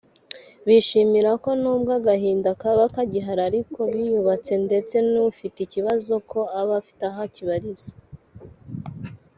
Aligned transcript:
bishimira 0.67 1.31
ko 1.43 1.49
nubwo 1.61 1.91
agahinda 1.99 2.49
kaba 2.61 2.83
kagihari 2.95 3.41
ariko 3.49 3.79
biyubatse 3.91 4.53
ndetse 4.65 4.95
n’ufite 5.11 5.57
ikibazo 5.63 6.13
ko 6.31 6.39
aba 6.59 6.73
afite 6.81 7.01
aho 7.09 7.19
akibariza 7.27 7.91